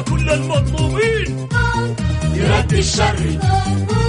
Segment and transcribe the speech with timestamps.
[0.00, 1.48] كل المظلومين
[2.34, 3.16] لرد الشر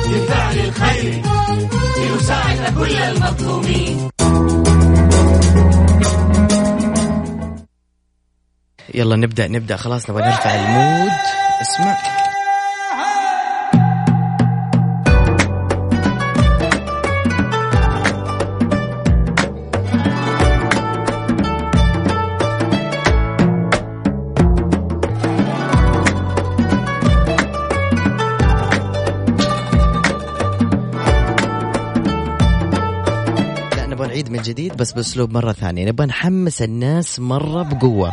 [0.09, 1.21] لفعل الخير
[1.97, 4.09] لنساعد كل المظلومين
[8.93, 9.75] يلا نبدأ نبدأ.
[9.77, 11.11] خلاص نبغى نرفع المود.
[11.61, 12.26] اسمع.
[34.97, 38.11] بأسلوب مرة ثانية نبغى نحمس الناس مرة بقوة.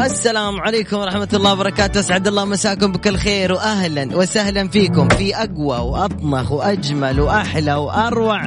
[0.00, 2.00] السلام عليكم ورحمة الله وبركاته.
[2.00, 8.46] أسعد الله مساكم بكل خير وأهلا وسهلا فيكم في أقوى وأطمخ وأجمل وأحلى وأروع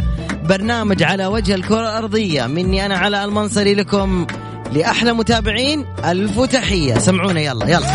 [0.50, 2.48] برنامج على وجه الكرة الأرضية.
[2.48, 4.28] مني أنا على المنصري لكم
[4.74, 5.86] لأحلى متابعين.
[6.06, 6.98] ألف تحية.
[6.98, 7.42] سمعونا.
[7.42, 7.88] يلا يلا.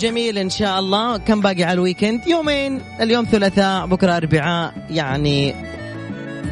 [0.00, 1.16] جميل إن شاء الله.
[1.16, 2.80] كم باقي على ال weekend؟ يومين.
[3.00, 5.54] اليوم ثلاثاء بكرة أربعاء يعني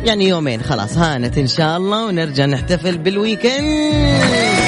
[0.05, 0.63] يعني يومين.
[0.63, 4.68] خلاص هانت إن شاء الله ونرجع نحتفل بال weekend.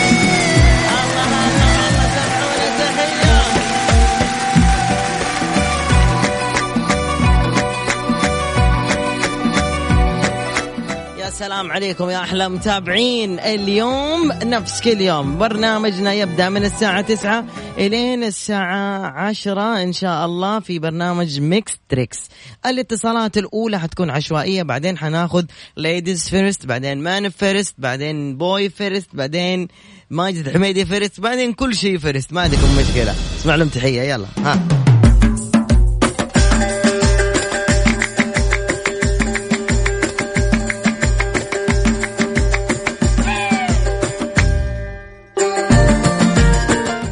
[11.41, 13.39] سلام عليكم يا أحلى متابعين.
[13.39, 15.39] اليوم نفس كل يوم.
[15.39, 17.45] برنامجنا يبدأ من الساعة 9
[17.79, 22.19] إلين الساعة 10 إن شاء الله في برنامج Mix Trix
[22.67, 25.45] الاتصالات الأولى حتكون عشوائية بعدين حناخذ
[25.77, 29.69] ladies first بعدين man first بعدين boy first بعدين
[30.11, 33.15] ماجد حميدي first بعدين كل شيء first ما عندكم مشكلة.
[33.41, 34.27] اسمع لهم تحية يلا.
[34.39, 34.90] ها.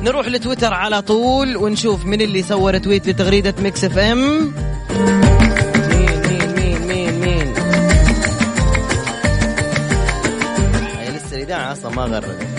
[0.09, 4.19] نروح لتويتر على طول ونشوف من اللي سوى tweet لتغريدة Mix FM.
[5.91, 7.53] مين مين مين مين مين.
[11.17, 12.58] لسه الإذاعة أصلا ما غرد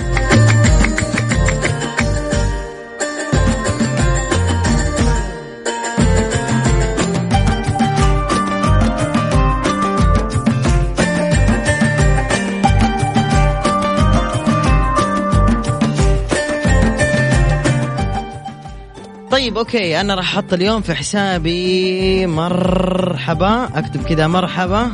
[19.39, 24.91] طيب أوكي أنا راح أحط اليوم في حسابي مرحبا أكتب كذا مرحبا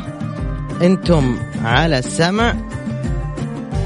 [0.81, 2.55] أنتم على السمع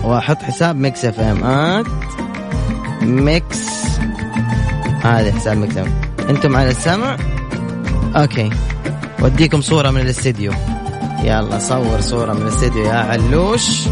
[0.03, 1.43] وأحط حساب Mix FM.
[1.43, 1.85] at
[3.01, 3.59] Mix
[5.01, 5.87] هذا حساب Mix F
[6.29, 7.17] أنتم على السمع؟
[8.15, 8.49] أوكي.
[9.21, 10.53] وديكم صورة من الاستديو.
[11.23, 13.87] يلا صور صورة من الاستديو يا علوش.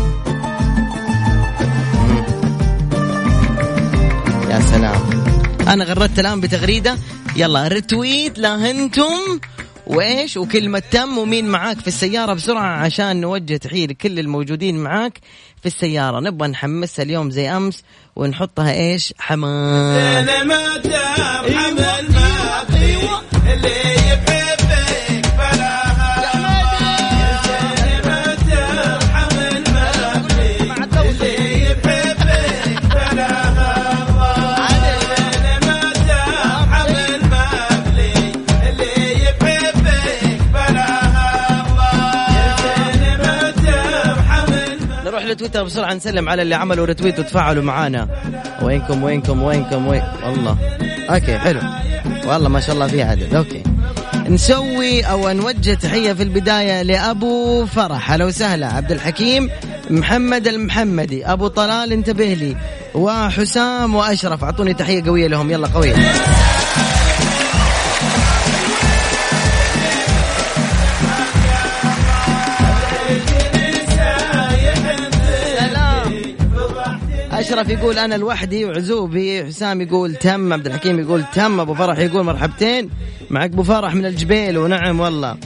[4.50, 5.27] يا سلام.
[5.68, 6.98] أنا غردت الآن بتغريدة.
[7.36, 9.40] يلا ريتويت له أنتم
[9.88, 11.18] وإيش؟ وكلمة تم.
[11.18, 15.20] ومين معاك في السيارة بسرعة عشان نوجه تحية لكل الموجودين معاك
[15.62, 16.20] في السيارة.
[16.20, 17.84] نبغى نحمسها اليوم زي أمس
[18.16, 20.28] ونحطها إيش؟ حماس
[45.58, 48.08] لتويتر بسرعة نسلم على اللي عملوا retweet وتفاعلوا معانا.
[48.62, 50.58] وينكم وينكم وينكم وين والله.
[51.10, 51.60] أوكي حلو.
[52.26, 53.36] والله ما شاء الله في عدد.
[53.36, 53.64] أوكي.
[54.30, 58.12] نسوي أو نوجه تحية في البداية لأبو فرح.
[58.12, 58.68] هلا وسهلا.
[58.68, 59.50] عبد الحكيم
[59.90, 61.26] محمد المحمدي.
[61.26, 62.56] أبو طلال انتبه لي.
[62.96, 64.44] وحسام وأشرف.
[64.44, 65.52] أعطوني تحية قوية لهم.
[65.52, 65.96] يلا قوية.
[77.58, 79.46] أشرف يقول أنا لوحدي وعزوبي.
[79.46, 82.90] حسام يقول تم عبد الحكيم يقول تم أبو فرح يقول مرحبتين.
[83.30, 85.38] معك أبو فرح من الجبيل ونعم والله.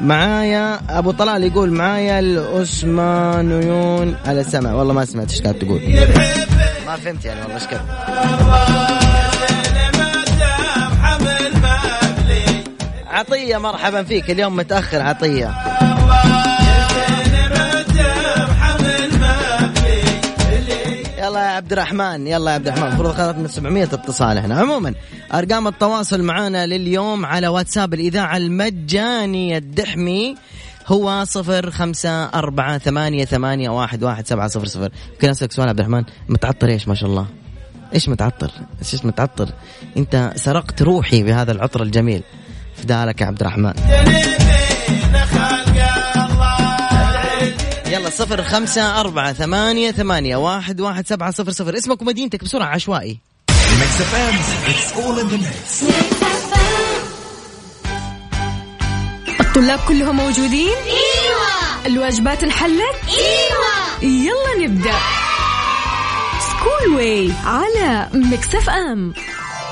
[0.00, 5.80] معايا أبو طلال يقول معايا الاسمانيون على السمع والله ما سمعت إيش كانت تقول.
[6.86, 7.82] ما فهمت يعني والله إيش كانت
[13.06, 14.30] عطية مرحبا فيك.
[14.30, 15.54] اليوم متأخر عطية.
[21.30, 22.86] يلا يا عبد الرحمن يلا يا عبد الرحمن.
[22.86, 24.94] المفروض اخذت من 700 اتصال إحنا عموما
[25.34, 30.34] أرقام التواصل معنا لليوم على واتساب الإذاعة المجاني الدحمي
[30.86, 34.90] هو صفر خمسة أربعة ثمانية ثمانية واحد واحد سبعة صفر صفر.
[35.12, 37.26] يمكن أسألك سؤال عبد الرحمن؟ متعطر إيش ما شاء الله؟
[37.94, 38.50] إيش متعطر؟
[38.82, 39.48] إيش متعطر؟
[39.96, 42.22] أنت سرقت روحي بهذا العطر الجميل.
[42.76, 43.72] فدالك يا عبد الرحمن.
[48.10, 53.18] صفر خمسة أربعة ثمانية ثمانية واحد واحد سبعة صفر صفر اسمك ومدينتك بسرعة عشوائي.
[59.40, 64.98] الطلاب كلهم موجودين؟ إيوه الواجبات انحلت؟ إيوه يلا نبدأ
[66.40, 69.14] school way على Mix FM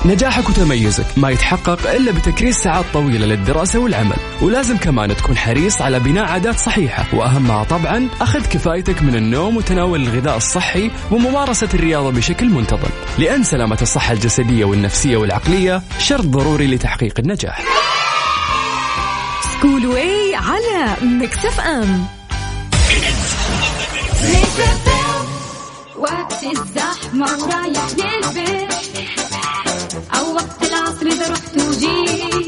[0.05, 4.15] نجاحك وتميزك ما يتحقق إلا بتكريس ساعات طويلة للدراسة والعمل.
[4.41, 7.05] ولازم كمان تكون حريص على بناء عادات صحيحة.
[7.13, 12.89] وأهمها طبعا أخذ كفايتك من النوم وتناول الغذاء الصحي وممارسة الرياضة بشكل منتظم.
[13.17, 17.63] لأن سلامة الصحة الجسدية والنفسية والعقلية شرط ضروري لتحقيق النجاح.
[19.53, 22.07] school way على Mix FM
[25.97, 28.69] وقت الزحمة ورايح للبيت.
[30.17, 32.38] أو وقت العصر إذا رحت وجيت.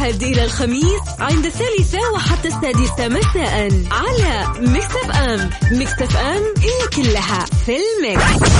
[0.00, 7.44] الأحد إلى الخميس عند الثالثة وحتى السادسة مساء على Mix FM Mix FM هي كلها
[7.66, 8.52] في Mix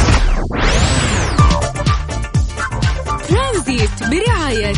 [3.29, 4.73] Trix برعاية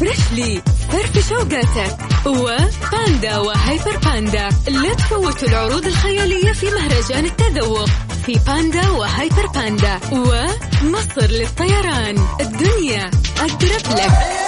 [0.00, 4.48] Freshly فرفش أوقاتك و Panda و Hyper Panda.
[4.68, 7.88] لا تفوتوا العروض الخيالية في مهرجان التذوق.
[8.26, 12.26] في Panda و Hyper Panda ومصر للطيران.
[12.40, 14.47] الدنيا أقرب لك.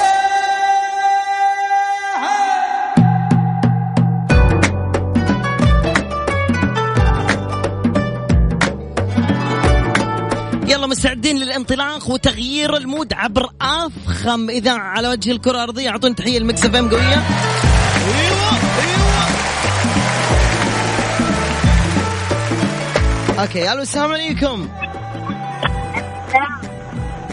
[10.80, 14.50] يلا مستعدين للانطلاق وتغيير ال mood عبر أفخم.
[14.50, 17.02] اذاعه على وجه الكرة الأرضية أعطونا تحية ل Mix FM قوية.
[17.02, 17.22] أيوه
[18.80, 19.26] أيوه.
[23.40, 24.68] okay ألو السلام عليكم.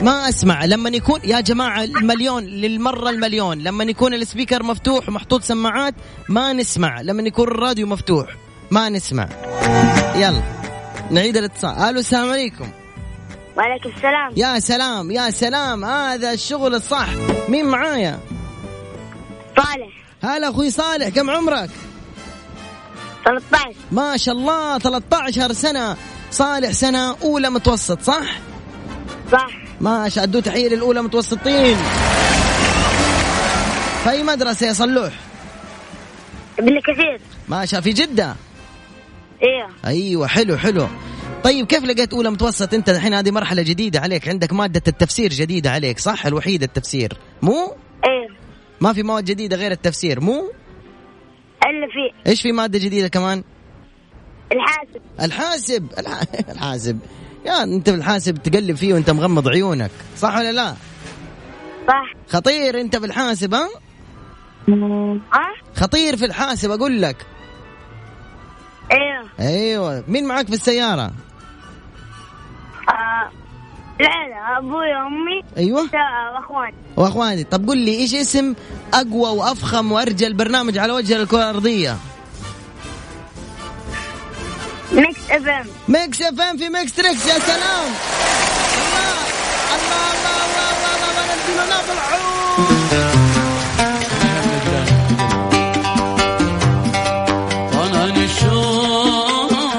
[0.01, 5.95] ما أسمع لما يكون يا جماعة المليون للمرة المليون لما يكون السبيكر مفتوح ومحطوط سماعات
[6.29, 7.01] ما نسمع.
[7.01, 8.27] لما يكون الراديو مفتوح
[8.71, 9.29] ما نسمع.
[10.15, 10.41] يلا
[11.11, 11.77] نعيد الاتصال.
[11.77, 12.69] ألو السلام عليكم.
[13.57, 14.33] وعليكم السلام.
[14.35, 17.09] يا سلام يا سلام هذا الشغل الصح.
[17.49, 18.19] مين معايا؟
[19.57, 19.87] صالح.
[20.23, 21.69] هلا أخوي صالح كم عمرك؟
[23.25, 25.97] 13 ما شاء الله 13 سنة.
[26.31, 28.39] صالح سنة أولى متوسط صح؟
[29.31, 29.47] صح.
[29.81, 31.77] ما شاء أدوا تحية للأولى متوسطين.
[34.03, 35.13] في أي مدرسة يا صلوح؟
[36.59, 37.21] ابن كثير.
[37.47, 38.35] ما شاء في جدة؟
[39.43, 40.87] أيوه أيوة حلو حلو.
[41.43, 45.71] طيب كيف لقيت أولى متوسط؟ أنت الحين هذه مرحلة جديدة عليك عندك مادة التفسير جديدة
[45.71, 47.17] عليك صح؟ الوحيدة التفسير.
[47.41, 47.75] مو؟
[48.07, 48.37] أيوه
[48.81, 50.51] ما في مواد جديدة غير التفسير مو؟
[51.65, 52.29] إلا في.
[52.29, 53.43] إيش في مادة جديدة كمان؟
[54.51, 55.01] الحاسب.
[55.21, 55.87] الحاسب.
[55.99, 56.21] الح...
[56.49, 56.99] الحاسب.
[57.45, 60.75] يا أنت بالحاسب تقلب فيه وأنت مغمض عيونك صح ولا لا؟
[61.87, 62.13] صح.
[62.27, 63.69] خطير أنت بالحاسب ها؟
[65.33, 67.25] ها خطير في الحاسب أقول لك.
[68.91, 70.03] أيوه أيوه.
[70.07, 71.26] مين معك في السيارة؟ آه.
[74.01, 75.89] العيلة أبوي وامي أيوه
[76.35, 78.53] واخواني واخواني طب قل لي إيش اسم
[78.93, 81.97] اقوى وافخم وارجل برنامج على وجه الكره الارضيه
[84.91, 87.91] Mix FM Mix FM في Mix Trix يا سلام
[88.95, 89.17] الله
[89.75, 93.17] الله الله الله الله الله نزلوا ناظر العود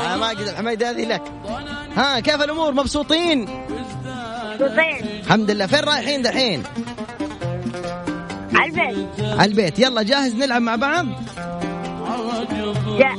[0.06, 1.22] آه، ماجد الحميد هذه لك
[1.99, 3.47] ها كيف الأمور؟ مبسوطين؟
[4.59, 5.67] صوتين الحمد لله.
[5.67, 6.62] فين رايحين دحين؟
[8.64, 9.21] البيت.
[9.21, 9.78] البيت.
[9.78, 11.07] يلا جاهز نلعب مع بعض؟
[12.99, 13.14] جاء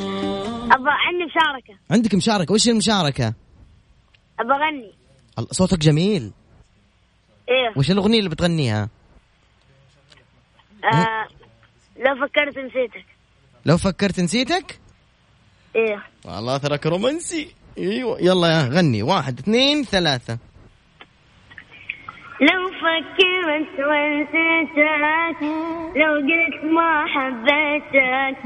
[0.71, 1.79] أبغى عندي مشاركة.
[1.91, 2.53] عندك مشاركة.
[2.53, 3.33] وش المشاركة؟
[4.39, 4.93] أبغى أغني.
[5.39, 6.31] الله، صوتك جميل.
[7.49, 7.73] إيه.
[7.77, 8.89] وش الأغنية اللي بتغنيها؟
[10.83, 11.27] آه
[11.97, 13.05] لو فكرت نسيتك.
[13.65, 14.79] لو فكرت نسيتك؟
[15.75, 16.03] إيه.
[16.25, 17.58] والله تراك رومانسي.
[17.77, 19.03] أيوه يلا يا غني.
[19.03, 20.37] واحد اثنين ثلاثة.
[22.41, 25.41] لو فكرت ونسيتك
[25.95, 28.37] لو قلت ما حبيتك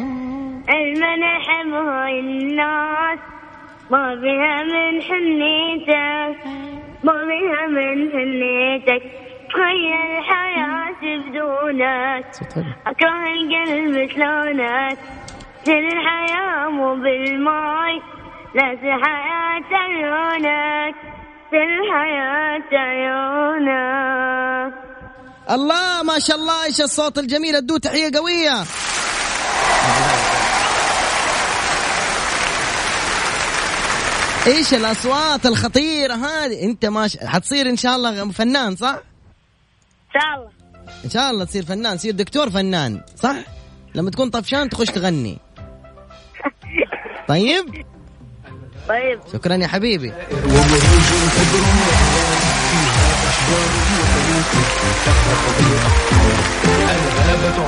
[0.70, 3.20] المنح هاي الناس.
[3.92, 6.38] ما بها من حنيتك
[7.04, 9.04] ما بها من حنيتك.
[9.50, 12.26] تخيل حياتي بدونك.
[12.88, 14.98] أكره القلب شلونك
[15.64, 18.02] سر الحياة مو بالماي.
[18.56, 20.96] لا سر حياة عيونك
[21.52, 24.74] سر حياة عيونك
[25.52, 28.64] الله ما شاء الله إيش الصوت الجميل؟ ادوه تحية قوية.
[34.48, 37.18] إيش الأصوات الخطيرة هذه؟ أنت ما ش...
[37.18, 40.50] حتصير إن شاء الله فنان صح؟ إن شاء الله.
[41.06, 43.36] إن شاء الله تصير فنان تصير دكتور فنان صح؟
[43.96, 45.38] لما تكون طفشان تخش تغني.
[47.28, 47.86] طيب؟
[48.90, 49.20] طيب.
[49.34, 50.14] شكرا يا حبيبي.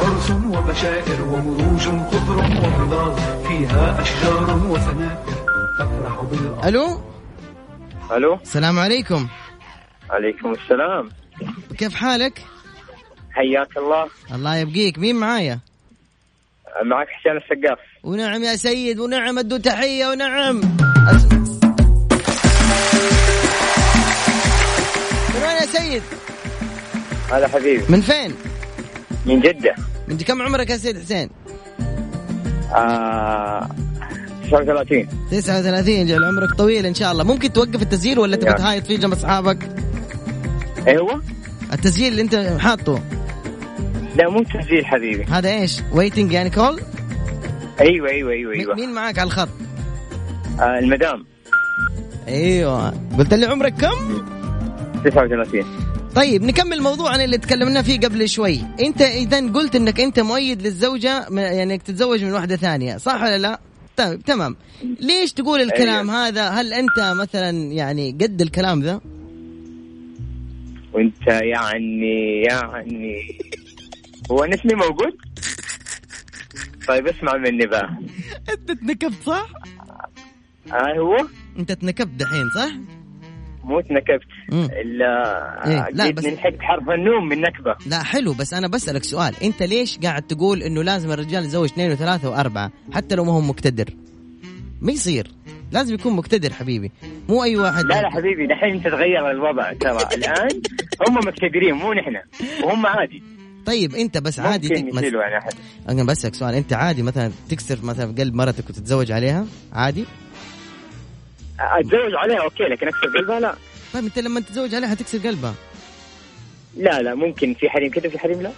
[0.05, 3.15] عرس وبشائر ومروج خضر
[3.47, 5.25] فيها أشجار وفنادق
[5.79, 6.65] تفرح بالأرض.
[6.65, 7.01] ألو؟
[8.11, 9.27] ألو؟ السلام عليكم.
[10.09, 11.09] عليكم السلام.
[11.77, 12.41] كيف حالك؟
[13.31, 14.07] حياك الله.
[14.35, 14.99] الله يبقيك.
[14.99, 15.59] مين معايا؟
[16.83, 17.79] معك حسين السقاف.
[18.03, 20.61] ونعم يا سيد ونعم أدو تحية ونعم.
[25.29, 26.01] من وين يا سيد؟
[27.31, 28.33] هذا حبيبي من فين؟
[29.25, 29.75] من جدة
[30.07, 31.29] من كم عمرك يا سيد حسين؟
[32.75, 33.69] آه
[34.51, 38.53] 39 39 جعل عمرك طويل إن شاء الله ممكن توقف التسجيل ولا تبغى.
[38.53, 39.57] تهايط فيه جنب أصحابك؟
[40.87, 41.19] هو؟
[41.73, 43.01] التسجيل اللي أنت حاطه
[44.15, 46.81] لا مو تسجيل حبيبي هذا إيش؟ waiting يعني call؟
[47.81, 49.49] أيوه أيوه أيوه أيوه مين معاك على الخط؟
[50.59, 51.25] آه المدام.
[52.27, 52.93] أيوه.
[53.17, 54.25] قلت لي عمرك كم؟
[55.05, 55.63] 39
[56.15, 58.59] طيب نكمل موضوعنا اللي تكلمنا فيه قبل شوي.
[58.79, 63.37] أنت إذا قلت إنك أنت مؤيد للزوجة يعني إنك تتزوج من واحدة ثانية صح ولا
[63.37, 63.59] لا؟
[63.97, 64.55] طيب تمام.
[64.99, 69.01] ليش تقول الكلام هذا؟ هل أنت مثلا يعني قد الكلام ذا؟
[70.93, 73.15] وأنت يعني يعني
[74.31, 75.13] هو نسمي موجود؟
[76.87, 77.89] طيب اسمع مني بقى.
[78.49, 79.49] أنت تنكبت صح؟
[80.73, 81.17] هو؟
[81.59, 82.69] انت تنكبت دحين صح؟
[83.63, 84.27] مو تنكبت.
[84.71, 87.75] الا إيه، لا، بس- ننحق حرف النوم من نكبة.
[87.87, 89.33] لا حلو بس أنا بسألك سؤال.
[89.43, 93.41] أنت ليش قاعد تقول إنه لازم الرجال يتزوج اثنين وثلاثة وأربعة حتى لو ما هو
[93.41, 93.89] مقتدر؟
[94.81, 95.27] ما يصير.
[95.71, 96.91] لازم يكون مقتدر حبيبي.
[97.29, 99.97] مو أي واحد لا لا حبيبي دحين انت تغير الوضع ترى.
[100.17, 100.61] الآن
[101.07, 102.15] هم مقتدرين مو نحن.
[102.63, 103.23] وهم عادي.
[103.65, 105.53] طيب أنت بس عادي ممكن أحد.
[105.89, 106.55] أنا بسألك سؤال.
[106.55, 110.05] أنت عادي مثلا تكسر مثلا قلب مرتك وتتزوج عليها؟ عادي؟
[111.59, 113.55] أتزوج عليها أوكي لكن اكسر قلبها؟ لا.
[113.93, 115.53] طيب أنت لما تتزوج عليها تكسر قلبها.
[116.77, 118.51] لا لا ممكن في حريم كذا وفي حريم لا.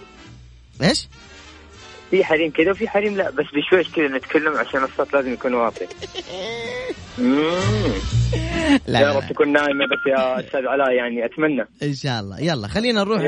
[0.82, 1.08] إيش؟
[2.10, 5.86] في حريم كذا وفي حريم لا بس بشويش كذا نتكلم عشان الصوت لازم يكون واطي.
[8.86, 9.28] لا, يا رب.
[9.30, 11.68] تكون نايمة بس يا أستاذ علاء يعني أتمنى.
[11.82, 12.40] إن شاء الله.
[12.40, 13.20] يلا خلينا نروح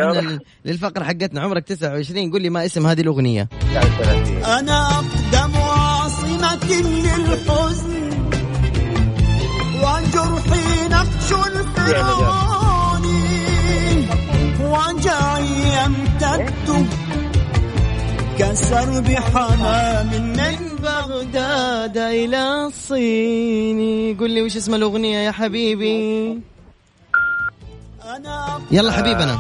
[0.65, 1.41] للفقرة حقتنا.
[1.41, 3.49] عمرك 29 قول لي ما اسم هذه الأغنية.
[3.75, 4.45] لا ثلاثين.
[4.45, 5.53] أنا أقدم
[11.91, 13.05] الفرعون
[14.61, 15.49] وجعي
[15.85, 16.87] يمتد
[18.39, 23.81] كسرب حمام من بغداد إلى الصين
[24.19, 26.39] قول لي وش اسم الاغنيه يا حبيبي
[28.71, 29.39] يلا حبيبنا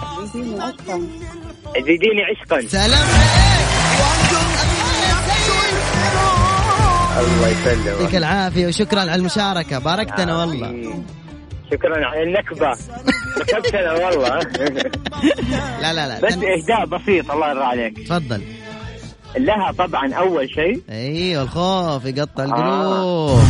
[1.86, 2.68] زيديني عشقا.
[2.68, 3.08] سلام.
[7.16, 9.78] عليك الله يعطيك يسلمك العافية وشكرا على المشاركة.
[9.78, 11.02] باركتنا والله.
[11.72, 12.70] شكرا على النكبة.
[13.40, 14.38] نكبتنا والله.
[15.82, 16.20] لا لا لا.
[16.20, 17.98] بس إهداء بسيط الله يرضى عليك.
[18.08, 18.42] تفضل.
[19.38, 20.82] لها طبعا أول شيء.
[20.90, 22.46] أيوه الخوف يقطع آه.
[22.46, 23.40] القلوب.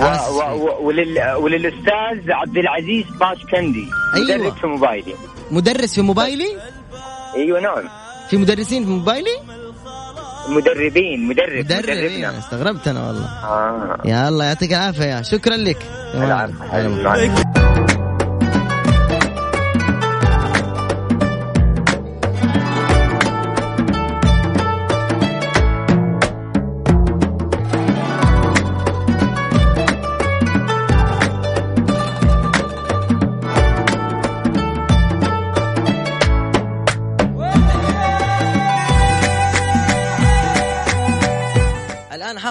[0.00, 1.32] حاسس و- و- ولل...
[1.36, 3.84] وللأستاذ عبد العزيز باش كندي
[4.14, 4.36] أيوة.
[4.38, 5.14] مدرس في موبايلي.
[5.50, 6.48] مدرس في موبايلي؟
[7.36, 7.88] أيوه نعم.
[8.30, 9.36] في مدرسين في موبايلي؟
[10.48, 12.38] مدربين مدرب مدرب مدربنا.
[12.38, 13.26] استغربت أنا والله.
[13.44, 13.98] آه.
[14.04, 15.78] يا الله يعطيك العافية شكرا لك.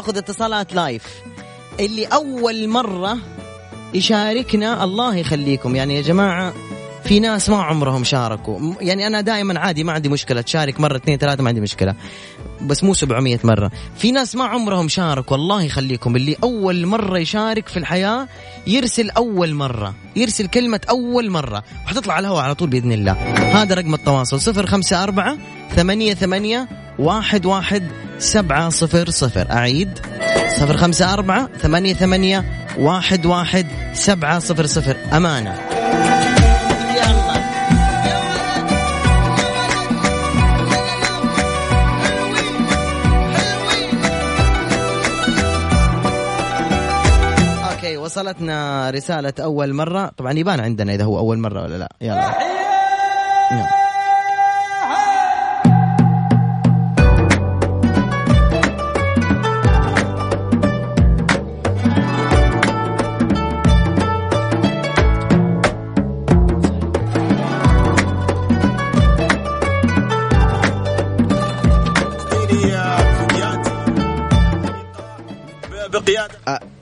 [0.07, 1.03] حاخذ اتصالات لايف
[1.79, 3.17] اللي أول مرة
[3.93, 5.75] يشاركنا الله يخليكم.
[5.75, 6.53] يعني يا جماعة
[7.03, 8.73] في ناس ما عمرهم شاركوا.
[8.81, 10.41] يعني أنا دائما عادي ما عندي مشكلة.
[10.41, 11.95] تشارك مرة اثنين ثلاثة ما عندي مشكلة.
[12.61, 13.71] بس مو 700 مرة.
[13.97, 16.15] في ناس ما عمرهم شاركوا الله يخليكم.
[16.15, 18.27] اللي أول مرة يشارك في الحياة
[18.67, 19.93] يرسل أول مرة.
[20.15, 21.63] يرسل كلمة أول مرة.
[21.85, 23.13] وحتطلع على الهواء على طول بإذن الله.
[23.61, 25.39] هذا رقم التواصل 054
[25.75, 26.67] ثمانية ثمانية
[26.99, 29.51] واحد واحد سبعة صفر صفر.
[29.51, 29.99] أعيد.
[30.59, 32.45] صفر خمسة أربعة ثمانية ثمانية
[32.79, 34.97] واحد واحد سبعة صفر صفر.
[35.13, 35.51] أمانة.
[47.71, 50.11] أوكي وصلتنا رسالة أول مرة.
[50.17, 51.89] طبعا يبان عندنا إذا هو أول مرة ولا لا.
[52.01, 52.33] يلا.
[53.51, 53.86] يلا.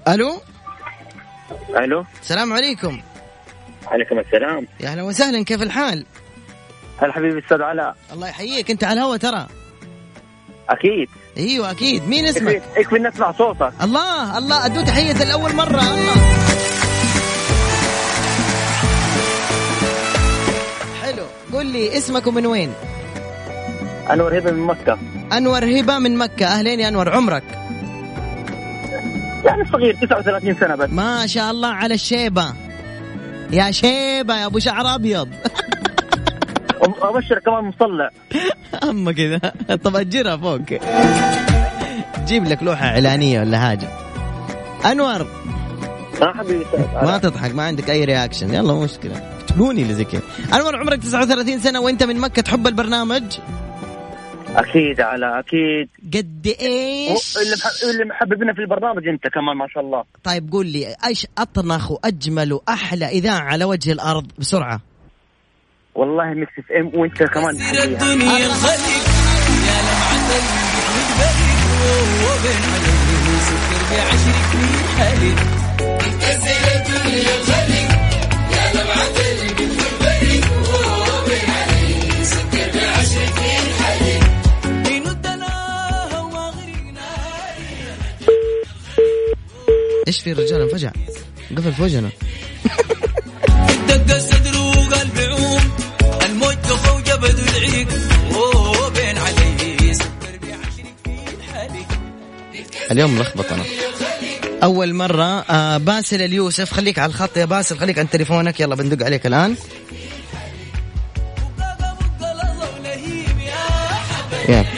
[0.07, 0.41] ألو؟
[1.77, 3.01] ألو؟ السلام عليكم.
[3.87, 4.67] عليكم السلام.
[4.79, 6.05] يا أهلا وسهلا كيف الحال؟
[7.01, 9.47] هلا حبيبي أستاذ علاء؟ الله يحييك أنت على الهوا ترى.
[10.69, 11.09] أكيد.
[11.37, 12.07] أيوه أكيد.
[12.07, 13.73] مين اسمك؟ يكفي نسمع صوتك.
[13.81, 15.81] الله الله أدو تحية لأول مرة.
[15.81, 16.15] الله.
[21.03, 21.25] حلو.
[21.53, 22.73] قل لي اسمك ومن وين؟
[24.11, 24.97] أنور هبة من مكة.
[25.33, 26.45] أنور هبة من مكة.
[26.45, 27.43] أهلين يا أنور عمرك.
[29.45, 30.89] يعني صغير 39 سنة بس.
[30.89, 32.53] ما شاء الله على الشيبة.
[33.51, 35.29] يا شيبة يا أبو شعر أبيض.
[37.01, 38.09] ابشر كمان مصلع
[38.83, 39.37] أما كذا.
[39.83, 40.59] طب أجرها فوق.
[42.27, 43.87] جيب لك لوحة إعلانية ولا حاجة.
[44.85, 45.27] أنور.
[46.21, 46.65] ها حبيبي
[47.03, 49.21] ما تضحك ما عندك أي رياكشن يلا مو مشكلة.
[49.47, 50.21] تقوني اللي زي كذا
[50.53, 53.23] أنور عمرك 39 سنة وأنت من مكة تحب البرنامج؟
[54.59, 55.89] أكيد على أكيد.
[56.13, 57.55] قد إيش؟ اللي.
[57.93, 60.03] اللي محببنا في البرنامج أنت كمان ما شاء الله.
[60.23, 64.81] طيب قول لي إيش أطنخ وأجمل وأحلى اذاعه على وجه الأرض بسرعة؟
[65.95, 68.45] والله Mix FM وأنت كمان تحبيها.
[90.07, 90.91] إيش في الرجال انفجع؟
[91.57, 92.09] قفل في وجهنا.
[93.87, 95.61] دق الصدر عوم
[96.25, 96.55] الموج
[96.95, 97.39] وجبد
[98.95, 99.47] بين الحليق
[102.91, 103.63] اليوم ملخبط أنا.
[104.63, 108.59] أول مرة آه باسل اليوسف خليك على الخط يا باسل خليك عند تليفونك.
[108.59, 109.55] يلا بندق عليك الآن.
[114.49, 114.74] يلا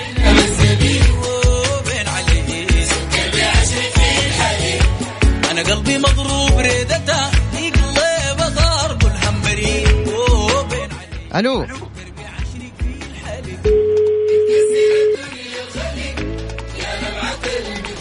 [11.37, 11.65] ألو.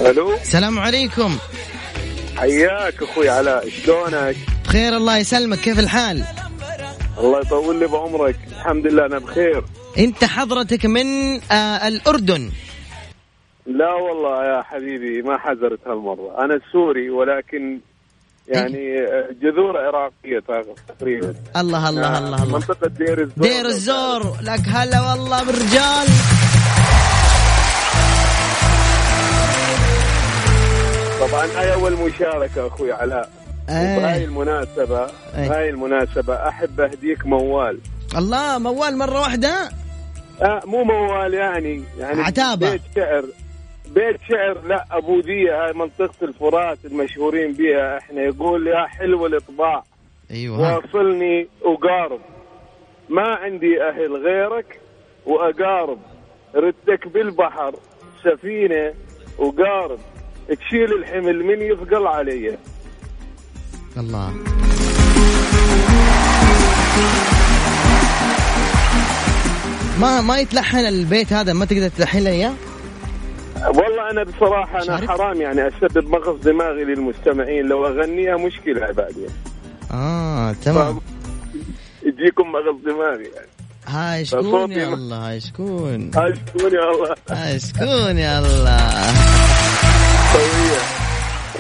[0.01, 0.35] ألو.
[0.35, 1.39] السلام عليكم.
[2.37, 5.59] حياك أخوي علاء شلونك؟ بخير الله يسلمك.
[5.59, 6.25] كيف الحال؟
[7.19, 8.37] الله يطول لي بعمرك.
[8.53, 9.65] الحمد لله أنا بخير.
[9.99, 11.07] انت حضرتك من
[11.53, 12.51] آه الأردن.
[13.67, 16.45] لا والله يا حبيبي ما حزرت هالمرة.
[16.45, 17.81] أنا سوري ولكن
[18.49, 19.07] يعني
[19.43, 20.41] جذور عراقية
[20.89, 21.35] تقريبا.
[21.57, 22.55] الله الله الله الله.
[22.59, 23.49] منطقة دير الزور.
[23.49, 24.37] دير الزور.
[24.43, 26.07] لك هلا والله بالرجال
[31.21, 33.31] طبعا هاي أول مشاركة أخوي علاء
[33.69, 34.25] وبهاي آه.
[34.25, 35.05] المناسبة.
[35.37, 35.49] أي.
[35.49, 36.49] هاي المناسبة.
[36.49, 37.79] أحب أهديك موال.
[38.17, 39.71] الله موال مرة واحدة؟
[40.43, 42.71] آه مو موال يعني يعني عتابة.
[42.71, 43.25] بيت شعر.
[43.97, 49.85] بيت شعر لا ابوديه هاي منطقة الفرات المشهورين بها إحنا يقول يا حلو الإطباع.
[50.31, 50.61] أيوه.
[50.61, 52.21] واصلني وقارب.
[53.09, 54.81] ما عندي أهل غيرك
[55.27, 55.99] وأقارب.
[56.55, 57.75] ردك بالبحر
[58.25, 58.95] سفينة
[59.39, 59.99] وقارب.
[60.49, 62.59] تشيل الحمل من يثقل علي.
[63.97, 64.35] الله.
[70.01, 72.53] ما ما يتلحن البيت هذا؟ ما تقدر تلحن لي إياه؟
[73.65, 77.67] والله أنا بصراحة أنا عارف؟ حرام يعني أسبب مغص دماغي للمستمعين.
[77.67, 79.29] لو أغنيها مشكلة بعدين
[79.91, 81.01] آه تمام.
[82.03, 83.57] يجيكم مغص دماغي يعني.
[83.87, 89.37] هاي شكون يا الله؟ هاي شكون؟ هاي شكون يا الله؟ هاي شكون يا الله؟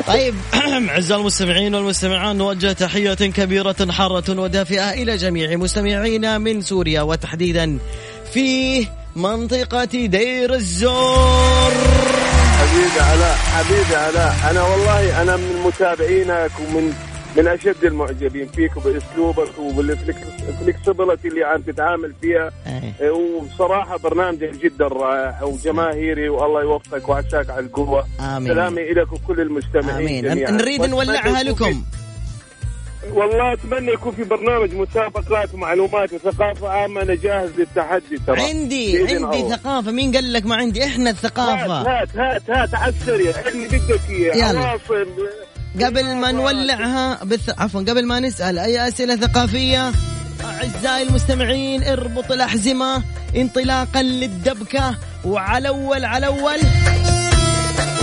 [0.07, 0.35] طيب
[0.91, 7.79] أعزائي المستمعين والمستمعات نوجه تحية كبيرة حارة ودافئة إلى جميع مستمعينا من سوريا وتحديدا
[8.33, 11.73] في منطقة دير الزور.
[12.59, 16.93] حبيبي علاء حبيبي علاء أنا والله أنا من متابعينك ومن
[17.37, 22.51] من أشد المعجبين فيك وبأسلوبك وبالفلكسبيلتي اللي عم تتعامل فيها.
[22.67, 23.11] إيه.
[23.11, 28.07] وبصراحه برنامجك جدا رائع وجماهيري والله يوفقك وعساك على القوة.
[28.21, 28.55] آمين.
[28.55, 30.25] سلامي لك وكل المستمعين آمين.
[30.25, 30.51] جميعا.
[30.51, 31.83] نريد نولعها لكم.
[33.13, 37.03] والله أتمنى يكون في برنامج مسابقات ومعلومات وثقافة عامة.
[37.03, 38.43] أنا جاهز للتحدي ترى.
[38.43, 39.57] عندي عندي الله.
[39.57, 39.91] ثقافة.
[39.91, 41.81] مين قال لك ما عندي؟ إحنا الثقافة.
[41.81, 44.79] هات هات هات على السريع اللي بدك إياه.
[45.85, 47.51] قبل ما نولعها بث...
[47.59, 49.93] عفوا قبل ما نسأل أي أسئلة ثقافية؟
[50.45, 53.03] أعزائي المستمعين اربط الأحزمة
[53.37, 54.95] انطلاقا للدبكة.
[55.25, 56.61] وعلى أول على أول.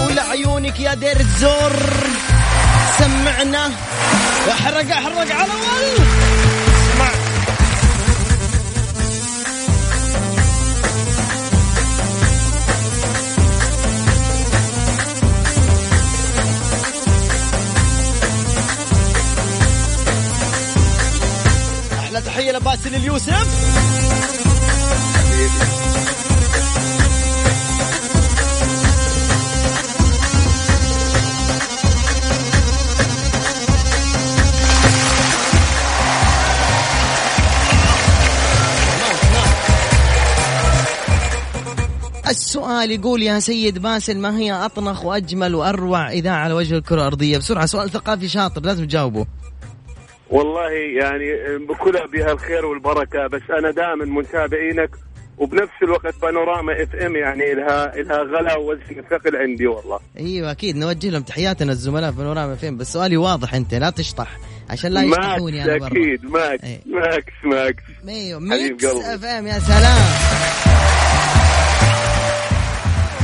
[0.07, 1.73] ولعيونك يا دير الزور.
[2.99, 3.71] سمعنا.
[4.51, 6.07] احرق احرق على أول
[6.91, 7.09] اسمع
[21.99, 23.47] أحلى تحية لباسل اليوسف.
[42.63, 47.37] السؤال يقول يا سيد باسل ما هي أطنخ وأجمل وأروع إذاعة على وجه الكرة الأرضية؟
[47.37, 49.25] بسرعة سؤال ثقافي شاطر لازم تجاوبه.
[50.29, 50.69] والله
[51.01, 51.25] يعني
[51.69, 54.89] بكلها بها الخير والبركة بس أنا دائما متابعينك
[55.37, 59.99] وبنفس الوقت بانوراما FM يعني لها لها غلا ووزن ثقل عندي والله.
[60.19, 60.75] أيوه أكيد.
[60.77, 64.37] نوجه لهم تحياتنا الزملاء في بانوراما فين بس سؤالي واضح أنت لا تشطح
[64.69, 66.25] عشان لا يشطحوني Mix أنا برا أكيد.
[66.25, 66.79] Mix إيه.
[66.85, 67.83] Mix Mix.
[68.07, 68.87] أيوه قلبي.
[69.15, 70.92] FM يا سلام.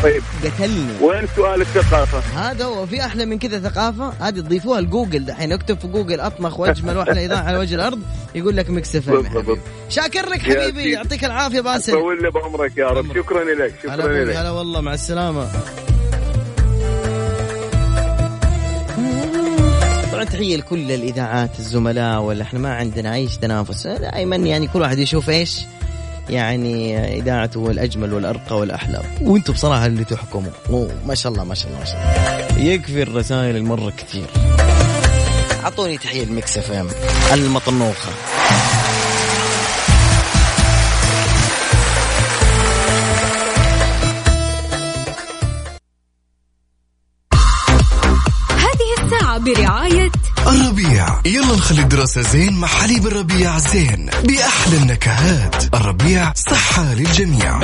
[0.03, 0.23] طيب.
[0.43, 0.93] قتلني.
[1.01, 4.13] وين سؤال الثقافة؟ هذا هو في أحلى من كذا ثقافة.
[4.19, 5.51] هذه تضيفوها لجوجل دحين.
[5.51, 7.99] اكتب في جوجل أطمخ وأجمل وأحلى إذاعة على وجه الأرض
[8.35, 9.57] يقول لك يا بالضبط.
[9.89, 10.91] شاكر لك حبيبي.
[10.91, 11.93] يعطيك العافية باسل.
[11.93, 13.15] طول لي بعمرك يا رب.
[13.15, 13.73] شكرا لك.
[13.83, 14.35] شكرا لك.
[14.35, 14.81] هلا والله.
[14.81, 15.47] مع السلامة.
[20.12, 23.88] طبعا تحية لكل الإذاعات الزملاء ولا إحنا ما عندنا إيش تنافس.
[23.88, 25.59] دائما يعني كل واحد يشوف إيش
[26.29, 29.01] يعني إذاعته الاجمل والأرقى والأحلى.
[29.21, 30.51] وأنتم بصراحة اللي تحكموا.
[31.05, 32.71] ما شاء الله ما شاء الله ما شاء الله.
[32.73, 34.25] يكفي الرسائل المرة كثير.
[35.63, 36.87] أعطوني تحية المكس إف إم
[37.33, 38.09] المطنوخة.
[48.51, 49.98] هذه الساعة برعاية الربيع
[51.25, 55.75] يلا نخلي الدراسة زين مع حليب الربيع زين بأحلى النكهات.
[55.75, 57.60] الربيع صحة للجميع.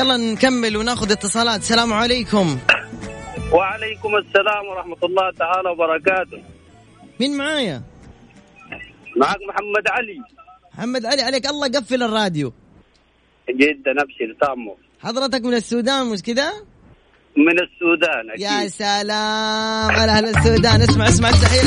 [0.00, 1.60] يلا نكمل وناخذ اتصالات.
[1.60, 2.58] السلام عليكم.
[3.52, 6.42] وعليكم السلام ورحمة الله تعالى وبركاته.
[7.20, 7.82] مين معايا؟
[9.16, 10.18] معك محمد علي.
[10.74, 12.52] محمد علي عليك الله قفل الراديو.
[13.50, 16.50] جدا أبشر تامو حضرتك من السودان مش كذا
[17.36, 18.40] من السودان أكيد.
[18.40, 19.90] يا سلام.
[19.90, 21.60] على أهل السودان اسمع اسمع التحيه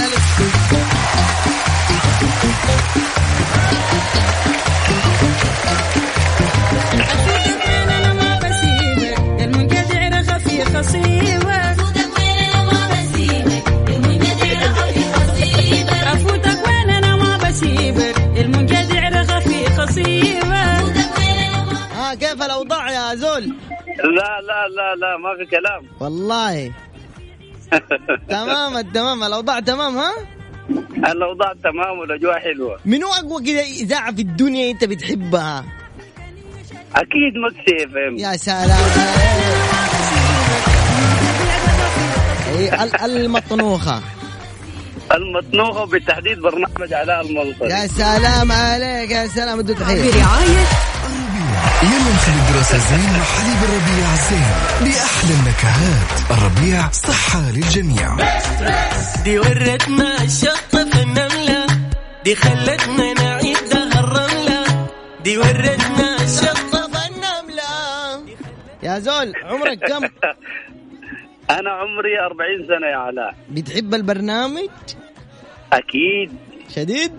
[22.63, 23.43] الاوضاع يا زول.
[24.17, 25.82] لا لا لا لا ما في كلام.
[26.02, 26.71] والله.
[28.30, 30.12] تمام التمام الأوضاع تمام ها؟
[30.97, 32.80] الأوضاع تمام والأجواء حلوة.
[32.86, 35.65] منو اقوى كذا إذاعة في الدنيا أنت بتحبها؟
[36.95, 38.17] أكيد مكسي إف إم.
[38.17, 38.84] يا سلام.
[42.58, 44.02] إيه، ال- المطنوخة.
[45.12, 47.69] المطنوخة بالتحديد برنامج علاء المنصري.
[47.69, 50.12] يا سلام عليك يا سلام ادوا تحية.
[50.12, 50.65] برعاية
[51.84, 58.17] يلا نخلي الدراسة زين مع حليب الربيع زين بأحلى النكهات الربيع صحة للجميع.
[59.23, 61.65] دي ورتنا الشط في النملة
[62.26, 64.88] دي خلتنا نعيد دهر الرملة.
[65.23, 67.63] دي ورتنا الشط في النملة
[68.84, 70.04] يا زول عمرك كم؟
[71.60, 73.36] أنا عمري 40 سنة يا علاء.
[73.49, 74.69] بتحب البرنامج؟
[75.73, 76.32] أكيد.
[76.76, 77.12] شديد؟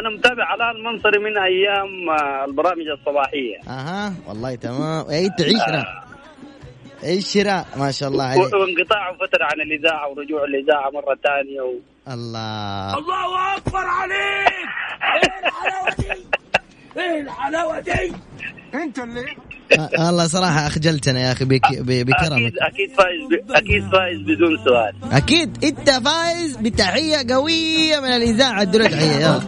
[0.00, 3.56] أنا متابع علاء المنصري من أيام آه، البرامج الصباحية.
[3.68, 5.10] أها والله تمام.
[5.10, 5.86] اي عشرة
[7.04, 8.52] عشرة ما شاء الله عليك.
[8.54, 11.72] و- وانقطاعه فتره عن الإذاعة ورجوع الإذاعة مرة ثانية و...
[12.12, 12.98] الله.
[12.98, 14.52] الله أكبر عليك!
[15.02, 16.22] إيه الحلاوة دي؟
[17.00, 18.12] إيه الحلاوة دي؟
[19.78, 22.32] آه، الله صراحة أخجلتنا يا أخي بك بكرمك.
[22.32, 23.50] أكيد أكيد فايز ب...
[23.52, 24.94] أكيد فايز بدون سؤال.
[25.12, 29.40] أكيد أنت فايز بتحية قوية من الإذاعة ادوا له تحية يلا.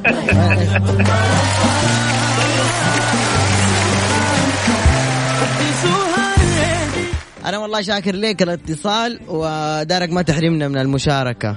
[7.47, 11.57] أنا والله شاكر لك الاتصال ودارك ما تحرمنا من المشاركة.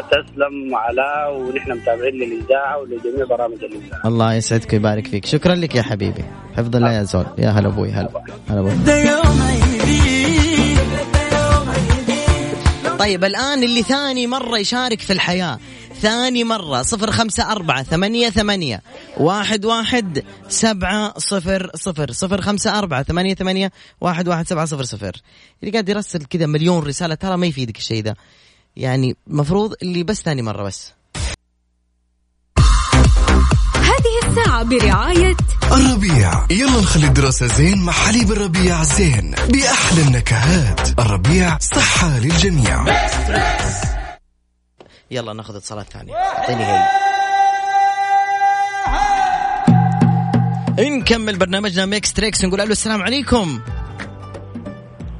[0.00, 4.00] تسلم علاء ونحن متابعين للإذاعة ولجميع برامج الإذاعة.
[4.08, 5.26] الله يسعدك ويبارك فيك.
[5.26, 6.24] شكرا لك يا حبيبي.
[6.56, 7.26] حفظ الله يا زول.
[7.38, 8.24] يا هلا أبوي هلا.
[8.48, 8.72] هلا أبوي.
[12.98, 15.58] طيب الآن اللي ثاني مرة يشارك في الحياة.
[16.00, 18.82] ثاني مرة صفر خمسة أربعة ثمانية ثمانية
[19.16, 22.12] واحد واحد سبعة صفر صفر.
[22.12, 25.12] صفر خمسة أربعة ثمانية ثمانية واحد واحد سبعة صفر صفر.
[25.62, 28.16] اللي قاعد يرسل كذا مليون رسالة ترى ما يفيدك الشيء ده.
[28.76, 30.92] يعني مفروض اللي بس ثاني مرة بس.
[33.74, 35.36] هذه الساعة برعاية
[35.72, 36.46] الربيع.
[36.50, 39.30] يلا نخلي الدراسة زين مع حليب الربيع زين.
[39.30, 41.00] بأحلى النكهات.
[41.00, 42.84] الربيع صحة للجميع.
[45.10, 46.14] يلا ناخذ اتصالات ثانية.
[46.14, 46.88] أعطيني هي.
[50.90, 53.60] نكمل برنامجنا Mix Trix نقول ألو السلام عليكم.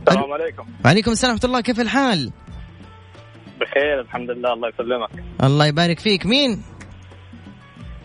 [0.09, 0.65] السلام عليكم.
[0.85, 1.61] وعليكم السلام ورحمة الله.
[1.61, 2.33] كيف الحال؟
[3.63, 5.09] بخير الحمد لله الله يسلمك
[5.43, 6.63] الله يبارك فيك مين؟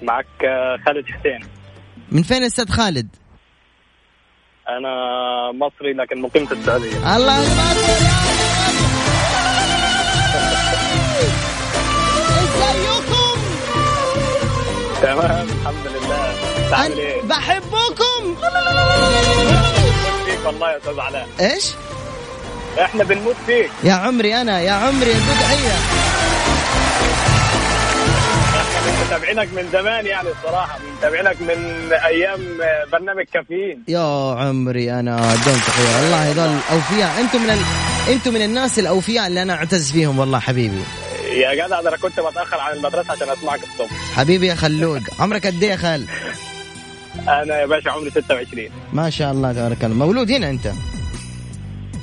[0.01, 1.39] معك آه، خالد حسين
[2.11, 3.07] من فين أستاذ خالد؟
[4.69, 4.91] أنا
[5.51, 7.87] مصري لكن مقيم في السعودية الله يبارك
[12.61, 13.39] ازيكم؟
[15.01, 16.33] تمام الحمد لله
[16.71, 18.35] تعمل إيه؟ بحبكم
[20.45, 21.65] والله يا أستاذ علاء إيش؟
[22.81, 23.69] إحنا بنموت فيك.
[23.83, 25.77] يا عمري أنا يا عمري تحية.
[28.55, 32.39] إحنا متابعينك من زمان يعني الصراحة متابعينك من أيام
[32.91, 33.83] برنامج كافيين.
[33.87, 37.19] يا عمري أنا ادون تحية والله هذول أوفياء.
[37.21, 37.59] أنتم من ال...
[38.13, 40.81] أنتم من الناس الأوفياء اللي أنا أعتز فيهم والله حبيبي.
[41.31, 43.97] يا جدع ده أنا كنت بتأخر عن المدرسة عشان اسمعك الصبح.
[44.15, 46.05] حبيبي يا خلود عمرك قد إيه يا خال؟
[47.27, 49.95] أنا يا باشا عمري 26 ما شاء الله تبارك الله.
[49.95, 50.67] مولود هنا أنت؟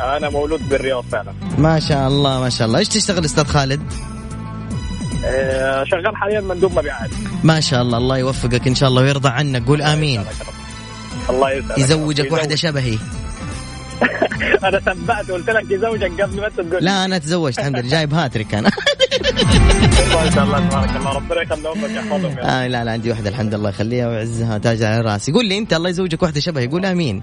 [0.01, 1.33] أنا مولود بالرياض فعلا.
[1.59, 2.79] ما شاء الله ما شاء الله.
[2.79, 3.83] إيش تشتغل أستاذ خالد؟
[5.25, 7.11] آه، شغال حاليا مندوب مبيعات.
[7.45, 9.67] ما شاء الله الله يوفقك إن شاء الله ويرضى عنك.
[9.67, 10.25] قول آمين.
[11.31, 12.99] الله يسعدك يزوجك واحدة شبهي.
[14.65, 16.85] أنا سبقت قلت لك يزوجك قبل ما تقول.
[16.85, 17.91] لا أنا تزوجت الحمد لله.
[17.91, 18.71] جايب هاتريك أنا.
[20.15, 22.39] ما شاء الله تبارك الله ربنا يخليهم يحفظهم.
[22.39, 23.69] آه لا لا عندي واحدة الحمد لله.
[23.69, 25.33] يخليها ويعزها تاج على رأسي.
[25.33, 26.67] قول لي أنت الله يزوجك واحدة شبهي.
[26.67, 27.23] قول آمين.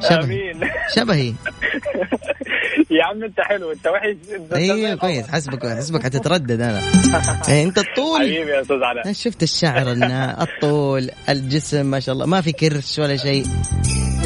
[0.00, 0.50] شبهي.
[0.52, 0.70] آمين.
[0.94, 1.34] شبهي.
[2.90, 4.16] يا عم انت حلو انت وحش.
[4.54, 6.80] أيوه كويس حسبك حسبك حتتردد أنا.
[7.48, 8.20] إيه، أنت الطول.
[8.20, 9.12] حبيبي يا أستاذ علاء.
[9.12, 13.44] شفت الشعر النا- الطول الجسم ما شاء الله ما في كرش ولا شيء.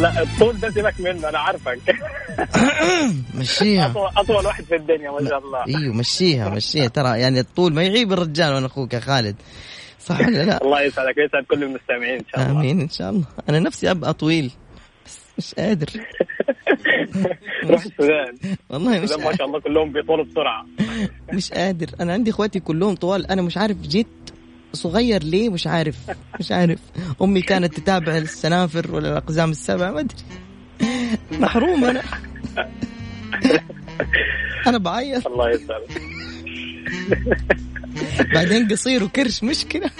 [0.00, 1.78] لا الطول ده سيبك منه أنا عارفك.
[3.40, 3.86] مشيها.
[3.90, 5.66] أطول أطول واحد في الدنيا ما شاء الله.
[5.80, 6.88] أيوه مشيها مشيها.
[6.88, 9.36] ترى يعني الطول ما يعيب الرجال وأنا أخوك يا خالد.
[10.00, 12.60] صح ولا لا؟ الله يسعدك ويسعد كل المستمعين إن شاء الله.
[12.60, 13.24] آمين إن شاء الله.
[13.48, 14.50] أنا نفسي أبقى طويل.
[15.40, 15.88] مش قادر.
[17.70, 18.34] السودان
[18.70, 20.66] والله مش ما شاء الله كلهم بيطولوا بسرعة.
[21.36, 21.86] مش قادر.
[22.00, 23.26] أنا عندي إخواتي كلهم طوال.
[23.26, 24.06] أنا مش عارف جيت
[24.72, 25.96] صغير ليه مش عارف.
[26.40, 26.78] مش عارف.
[27.22, 30.16] أمي كانت تتابع السنافر ولا الأقزام السبع ما أدري.
[31.32, 32.02] محروم أنا.
[34.66, 35.26] أنا بعيط.
[35.26, 36.02] الله يسعدك
[38.34, 39.90] بعدين قصير وكرش مشكلة.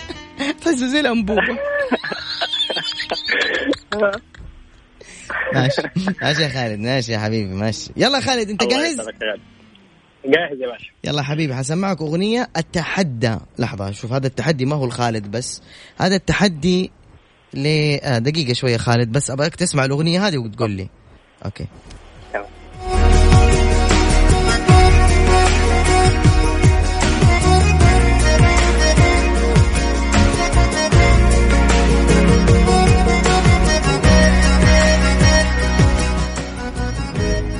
[0.61, 1.59] تحسه زي الأنبوبة.
[5.55, 5.83] ماشي.
[6.23, 7.90] ماشي يا خالد ماشي يا حبيبي ماشي.
[7.97, 8.97] يلا خالد انت جاهز.
[10.25, 10.90] جاهز يا باشا.
[11.05, 13.37] يلا حبيبي حسمعك أغنية التحدى.
[13.59, 15.62] لحظة شوف هذا التحدي ما هو الخالد بس.
[16.01, 16.90] هذا التحدي
[17.55, 17.66] ل
[18.03, 20.88] آه دقيقة شوية خالد بس أبغاك تسمع الأغنية هذه وتقول لي.
[21.45, 21.66] أوكي.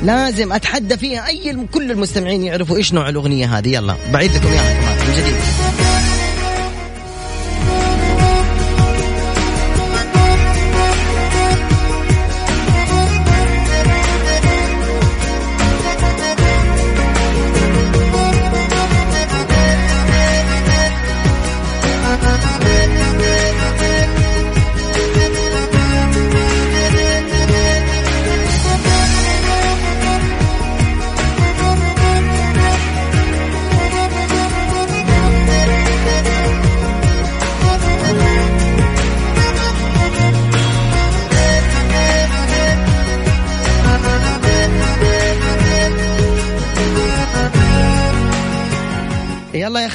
[0.03, 3.69] لازم أتحدى فيها أي كل المستمعين يعرفوا إيش نوع الأغنية هذه.
[3.69, 5.90] يلا بعيد لكم إياها كمان من جديد.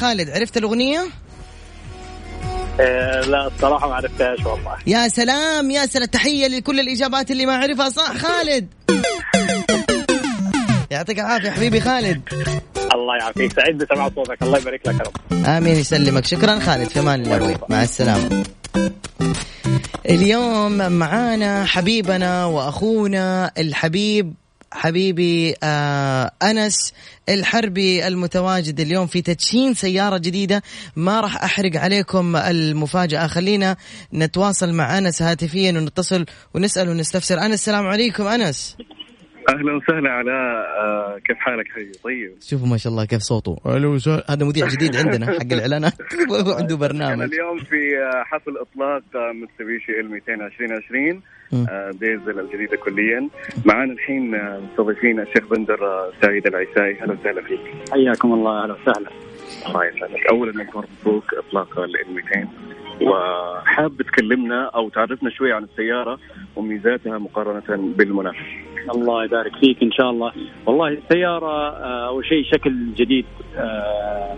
[0.06, 1.08] خالد عرفت الأغنية؟
[2.80, 4.76] آه، لا الصراحة ما عرفتهاش والله.
[4.88, 8.68] يا سلام يا سلام تحية لكل الإجابات اللي ما عرفها صح خالد؟
[10.92, 12.22] يعطيك العافية حبيبي خالد.
[12.94, 14.44] الله يعافيك سعيد بسمع صوتك.
[14.44, 15.46] الله يبارك لك يا رب.
[15.46, 16.26] آمين يسلمك.
[16.26, 17.36] شكرا خالد في أمان الله.
[17.36, 17.56] أبوي.
[17.70, 18.44] مع السلامة.
[20.10, 24.34] اليوم معانا حبيبنا وأخونا الحبيب
[24.76, 26.94] حبيبي آه أنس
[27.30, 30.62] الحربي المتواجد اليوم في تدشين سيارة جديدة.
[30.96, 33.28] ما راح أحرق عليكم المفاجأة.
[33.28, 33.76] خلينا
[34.14, 37.40] نتواصل مع أنس هاتفيا ونتصل ونسأل ونستفسر.
[37.40, 38.24] أنس السلام عليكم.
[38.28, 38.78] أنس.
[39.50, 42.36] أهلا وسهلا علاء آه كيف حالك حبيبي؟ طيب.
[42.42, 43.58] شوفوا ما شاء الله كيف صوته.
[43.66, 44.24] ألو سهل.
[44.30, 45.94] هذا مذيع جديد عندنا حق الاعلانات
[46.32, 47.22] عنده أنا برنامج.
[47.34, 51.66] اليوم في آه، حفل إطلاق متسوبيشي ال 200 2020 مم.
[51.70, 53.30] آه، ديزل الجديده كليا.
[53.66, 57.02] معانا الحين آه، مستضيفين الشيخ بندر آه، سعيد العيساي.
[57.02, 57.60] أهلا وسهلا فيك.
[57.92, 58.64] حياكم الله.
[58.64, 59.10] أهلا وسهلا.
[59.68, 60.28] الله يسعدك.
[60.32, 62.48] اولا مبروك إطلاق ال 200
[63.02, 66.20] وحاب تكلمنا أو تعرفنا شوي عن السيارة
[66.56, 68.38] وميزاتها مقارنة بالمنافس.
[68.96, 70.32] الله يبارك فيك إن شاء الله.
[70.66, 71.78] والله السيارة
[72.08, 73.26] أول شيء شكل جديد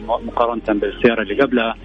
[0.08, 1.76] مقارنة بالسيارة اللي قبلها.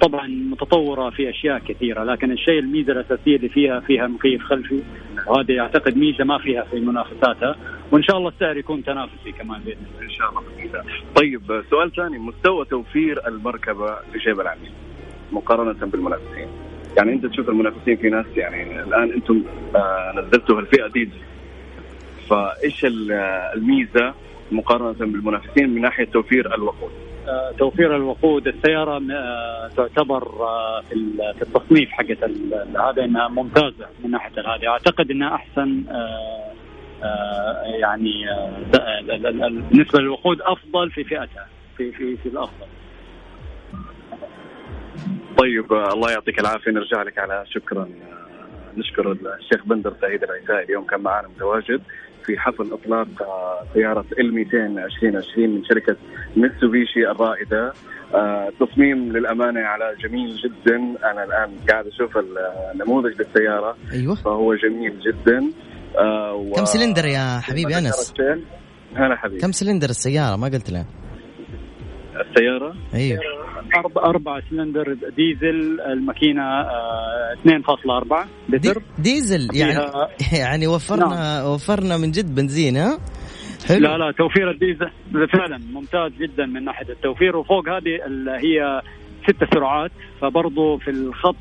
[0.00, 4.82] طبعا متطورة في أشياء كثيرة لكن الشيء الميزة الأساسية اللي فيها فيها مكيف خلفي
[5.26, 7.56] وهذه أعتقد ميزة ما فيها في منافساتها
[7.92, 10.02] وإن شاء الله السعر يكون تنافسي كمان بإذن الله.
[10.04, 10.42] إن شاء الله.
[11.16, 14.70] طيب سؤال ثاني مستوى توفير المركبة لشيب العميل
[15.32, 16.48] مقارنة بالمنافسين؟
[16.96, 19.42] يعني أنت تشوف المنافسين في ناس يعني الآن أنتم
[19.76, 21.18] آه، نزلتوا الفئه ديزل
[22.30, 23.12] فإيش ال-
[23.56, 24.14] الميزة
[24.52, 26.90] مقارنة بالمنافسين من ناحية توفير الوقود؟
[27.58, 34.10] توفير الوقود السيارة آه، تعتبر آه، في ال- في التصنيف ال- هذا إنها ممتازة من
[34.10, 36.52] ناحية هذه أعتقد إنها أحسن آه،
[37.04, 38.58] آه، يعني آه،
[39.00, 41.46] ال- ال- ال- ال- بالنسبة للوقود أفضل في فئتها
[41.76, 42.66] في في في الأفضل.
[45.38, 46.70] طيب آه، الله يعطيك العافية.
[46.70, 51.82] نرجع لك على شكرا آه، نشكر الشيخ بندر سعيد العيسائي اليوم كان معنا متواجد.
[52.26, 55.96] في حفل إطلاق آه، سياره ال 200 2020 من شركة
[56.36, 57.72] ميتسوبيشي الرائدة.
[58.14, 60.76] آه، تصميم للأمانة على جميل جدا.
[61.10, 62.18] أنا الآن قاعد أشوف
[62.74, 63.76] النموذج للسيارة.
[63.92, 64.14] أيوه.
[64.14, 65.50] فهو جميل جدا.
[65.98, 68.12] آه، و- كم سلندر يا حبيبي أنس؟
[68.96, 69.40] هلا حبيبي.
[69.40, 70.84] كم سلندر السيارة؟ ما قلت له
[72.20, 72.74] السيارة.
[72.94, 73.20] أيوه
[73.96, 78.82] أربع سلندر ديزل الماكينة آه، 2.4 لتر.
[78.98, 79.90] ديزل يعني
[80.40, 82.98] يعني وفرنا وفرنا من جد بنزين ها؟
[83.68, 83.78] حلو.
[83.78, 84.90] لا لا توفير الديزل
[85.32, 87.36] فعلا ممتاز جدا من ناحية التوفير.
[87.36, 88.82] وفوق هذه اللي هي
[89.28, 89.90] ست سرعات.
[90.20, 91.36] فبرضه في الخط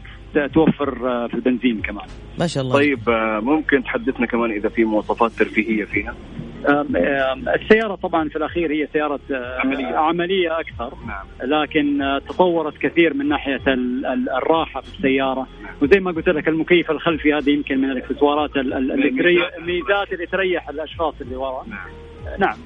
[0.54, 2.06] توفر آه، في البنزين كمان.
[2.40, 2.74] ما شاء الله.
[2.76, 6.16] طيب آه، ممكن تحدثنا كمان إذا في مواصفات ترفيهية فيها؟
[7.56, 9.86] السيارة طبعا في الأخير هي سيارة آه، عملية.
[9.96, 10.94] عملية أكثر.
[11.08, 11.26] نعم.
[11.50, 15.48] لكن تطورت كثير من ناحية ال- ال- الراحة في السيارة.
[15.82, 20.70] وزي ما قلت لك المكيف الخلفي هذه يمكن من الاكسسوارات اللي تريح الميزات اللي تريح
[20.70, 21.66] الأشخاص اللي ورا.
[22.40, 22.58] نعم.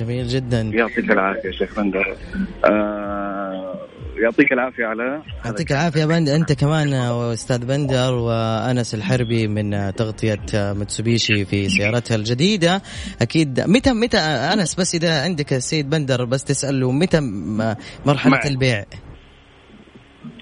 [0.00, 0.60] جميل جدا.
[0.74, 2.16] يعطيك العافية شيخ بندر.
[2.64, 3.74] آه
[4.22, 6.28] يعطيك العافية على يعطيك العافية بند.
[6.28, 6.92] أنت كمان
[7.32, 12.82] أستاذ بندر وأنس الحربي من تغطية متسوبيشي في سيارتها الجديدة.
[13.22, 17.74] أكيد متى متى أنس بس إذا عندك السيد بندر بس تسأله متى م-
[18.06, 18.48] مرحلة معي.
[18.50, 18.84] البيع؟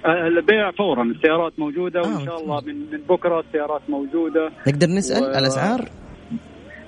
[0.06, 1.02] آه، البيع فورا.
[1.02, 4.50] السيارات موجودة آه، وإن شاء الله من من بكرة السيارات موجودة.
[4.68, 5.88] نقدر نسأل و- الأسعار؟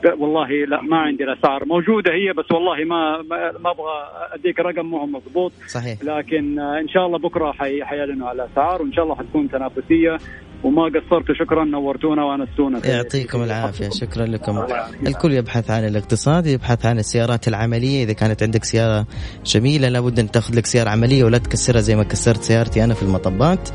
[0.05, 3.95] لا، والله لا ما عندي الاسعار موجودة هي بس والله ما ما, أبغى
[4.35, 5.53] أديك رقم مو مضبوط.
[5.69, 5.99] صحيح.
[6.03, 10.17] لكن آه، إن شاء الله بكرة حي- حيعلنوا على الاسعار وإن شاء الله حتكون تنافسية.
[10.65, 12.87] وما قصرتوا شكرا نورتونا وأنستونا.
[12.87, 14.63] يعطيكم في- العافية شكرا لكم.
[15.07, 18.05] الكل يبحث عن الاقتصاد يبحث عن السيارات العملية.
[18.05, 19.07] إذا كانت عندك سيارة
[19.47, 23.03] جميلة لابد أن تأخذ لك سيارة عملية ولا تكسرها زي ما كسرت سيارتي أنا في
[23.03, 23.69] المطبات.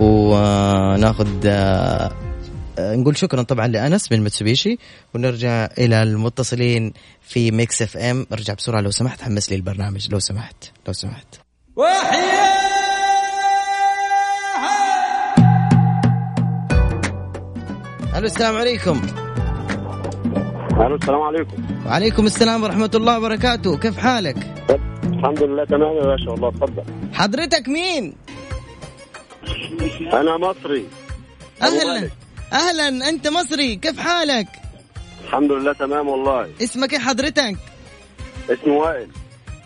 [0.00, 2.10] وناخذ آه، آه،
[2.80, 4.78] نقول شكرا طبعا لأنس من متسوبيشي
[5.14, 8.26] ونرجع إلى المتصلين في Mix FM.
[8.32, 11.26] ارجع بسرعة لو سمحت حمس لي البرنامج لو سمحت لو سمحت.
[18.16, 19.02] ألو السلام عليكم.
[20.80, 21.64] ألو السلام عليكم.
[21.86, 23.78] وعليكم السلام ورحمة الله وبركاته.
[23.78, 24.36] كيف حالك؟
[25.04, 26.84] الحمد لله تمام يا باشا والله اتفضل.
[27.12, 28.14] حضرتك مين؟
[30.12, 30.84] أنا مصري.
[31.62, 32.10] أهلا.
[32.52, 34.46] أهلا أنت مصري كيف حالك؟
[35.24, 37.56] الحمد لله تمام والله اسمك إيه حضرتك؟
[38.50, 39.08] اسمي وائل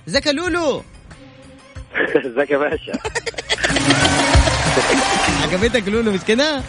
[0.07, 0.83] زكا لولو
[2.27, 2.93] ازيك يا باشا
[5.43, 6.63] عجبتك لولو مش كده؟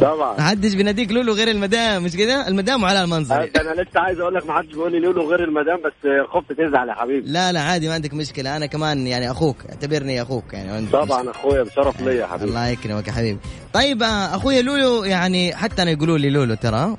[0.00, 0.38] طبعا.
[0.38, 3.36] محدش بيناديك لولو غير المدام مش كده؟ المدام وعلى المنظر.
[3.36, 6.88] أنا لسه عايز أقول لك ما حدش بيقول لي لولو غير المدام بس خفت تزعل
[6.88, 7.30] يا حبيبي.
[7.30, 8.56] لا لا عادي ما عندك مشكلة.
[8.56, 12.48] أنا كمان يعني أخوك اعتبرني أخوك يعني ما طبعا أخويا بشرف ليا يا حبيبي.
[12.50, 13.38] الله يكرمك يا حبيبي.
[13.72, 16.96] طيب آه، أخويا لولو يعني حتى أنا يقولوا لي لولو ترى؟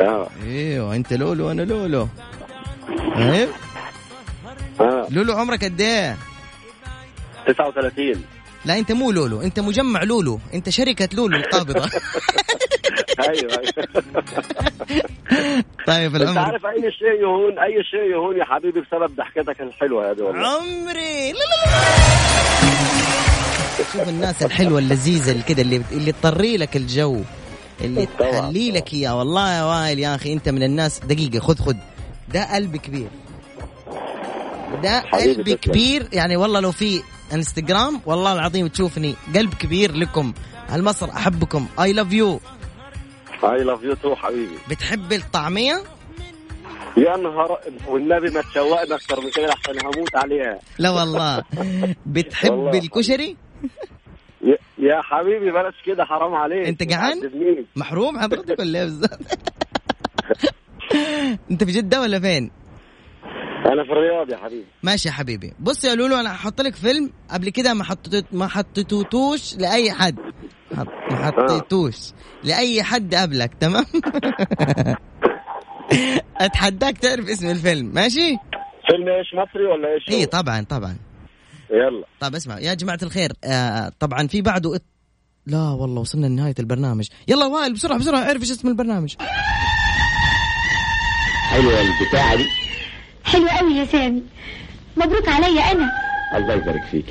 [0.00, 0.28] آه.
[0.46, 2.08] إيوه أنت لولو وأنا لولو.
[3.16, 3.48] أيوه
[4.80, 5.06] آه.
[5.10, 6.16] لولو عمرك قد إيه؟
[7.46, 8.24] 39
[8.64, 11.90] لا أنت مو لولو أنت مجمع لولو أنت شركة لولو القابضة.
[13.20, 13.72] أيوه أيوه.
[15.86, 20.10] طيب انت العمر عارف أي شيء يهون أي شيء يهون يا حبيبي بسبب ضحكتك الحلوة
[20.10, 21.34] هذه والله عمري.
[23.92, 27.20] شوف الناس الحلوة اللذيذة اللي كده اللي اللي تطري لك الجو
[27.80, 29.18] اللي تحلي لك إياه.
[29.18, 31.76] والله يا وائل يا أخي أنت من الناس دقيقة خذ خذ.
[32.28, 33.08] ده قلب كبير.
[34.82, 35.50] ده قلب.
[35.50, 37.02] كبير يعني والله لو في
[37.34, 38.00] انستغرام.
[38.06, 40.32] والله العظيم تشوفني قلب كبير لكم.
[40.74, 41.66] المصر أحبكم.
[41.80, 42.40] I love you
[43.44, 44.54] I love you too حبيبي.
[44.70, 45.82] بتحب الطعمية؟
[46.96, 47.58] يا نهار
[47.88, 50.58] والنبي ما تشوقنا أكتر من كده عشان هموت عليها.
[50.78, 51.42] لا والله.
[52.06, 52.78] بتحب والله.
[52.78, 53.36] الكشري؟
[54.78, 56.66] يا- حبيبي بلاش كده حرام عليك.
[56.68, 57.30] أنت جعان؟
[57.76, 59.10] محروم حضرتك ولا إيه بالظبط؟
[61.50, 62.50] أنت في جدة ولا فين؟
[63.66, 64.64] أنا في الرياض يا حبيبي.
[64.82, 65.52] ماشي يا حبيبي.
[65.60, 70.16] بص يا لولو أنا هحط لك فيلم قبل كده ما حطيت ما حطيتوش لأي حد.
[71.10, 71.96] ما حطيتوش
[72.44, 73.84] لأي حد قبلك تمام؟
[76.40, 78.36] أتحداك تعرف اسم الفيلم ماشي؟
[78.86, 80.96] فيلم إيش مصري ولا إيش؟ اي؟ طبعا طبعا.
[81.70, 82.04] يلا.
[82.20, 84.82] طيب اسمع يا جماعة الخير آه طبعا في بعده ات...
[85.46, 87.08] لا والله وصلنا لنهاية البرنامج.
[87.28, 89.14] يلا وائل بسرعة بسرعة اعرف إيش اسم البرنامج.
[91.50, 92.69] حلوة البتاعة دي.
[93.24, 94.22] حلو قوي يا سامي.
[94.96, 95.90] مبروك عليا أنا.
[96.36, 97.04] الله يبارك فيك.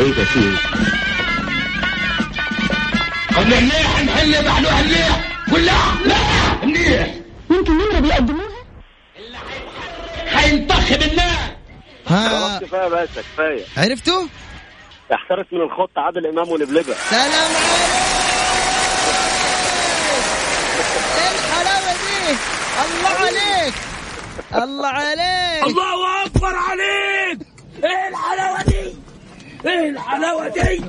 [0.00, 0.56] إيه ده فيه
[3.46, 5.20] منيح نحل بحلوها منيح
[5.52, 5.72] ولا
[6.04, 6.16] لا
[6.66, 7.14] منيح
[7.50, 8.48] يمكن نمرة بيقدموها؟
[10.26, 11.32] حينطخ بالله
[12.06, 12.28] ها.
[12.28, 13.64] خلاص كفاية باشا كفاية.
[13.76, 14.22] عرفتوا؟
[15.14, 16.94] احترس من الخط عادل إمام ولبلبة.
[17.10, 17.90] سلام عليك
[21.18, 22.36] إيه الحلاوه دي
[22.80, 23.74] الله عليك.
[24.54, 25.66] الله عليك.
[25.66, 27.38] الله أكبر عليك.
[27.84, 28.94] إيه الحلاوة دي؟
[29.68, 30.84] إيه الحلاوة دي؟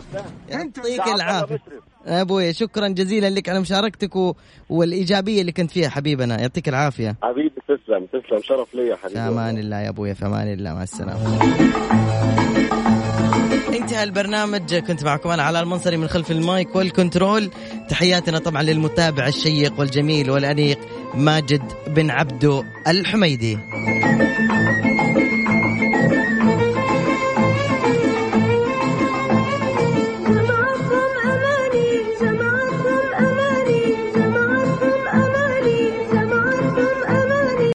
[0.50, 1.60] يعطيك العافية.
[2.06, 4.34] أبوي شكرا جزيلا لك على مشاركتك و...
[4.70, 6.42] والإيجابية اللي كنت فيها حبيبنا.
[6.42, 7.16] يعطيك العافية.
[7.24, 8.42] حبيبي تسلم تسلم.
[8.44, 10.74] شرف ليا في حبيبي أمان الله يا أبوي في أمان الله.
[10.74, 11.42] مع السلامة.
[13.76, 14.76] انتهى البرنامج.
[14.76, 17.52] كنت معكم أنا على المنصري من خلف المايك والكنترول.
[17.90, 20.80] تحياتنا طبعا للمتابع الشيق والجميل والأنيق.
[21.16, 23.58] ماجد بن عبدو الحميدي.